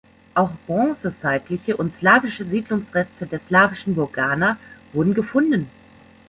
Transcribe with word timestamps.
Auch 0.33 0.49
bronzezeitliche 0.65 1.77
und 1.77 1.93
slawische 1.93 2.43
Siedlungsreste 2.43 3.27
der 3.27 3.37
slawischen 3.39 3.93
Burg 3.93 4.13
Gana 4.13 4.57
wurden 4.93 5.13
gefunden. 5.13 5.69